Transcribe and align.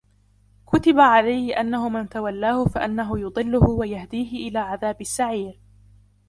كُتِبَ 0.71 0.99
عَلَيْهِ 0.99 1.59
أَنَّهُ 1.59 1.89
مَنْ 1.89 2.09
تَوَلَّاهُ 2.09 2.65
فَأَنَّهُ 2.65 3.19
يُضِلُّهُ 3.19 3.69
وَيَهْدِيهِ 3.69 4.47
إِلَى 4.49 4.59
عَذَابِ 4.59 5.01
السَّعِيرِ 5.01 5.59